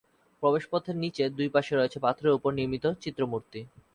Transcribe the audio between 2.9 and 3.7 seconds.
চিত্র-মূর্তি।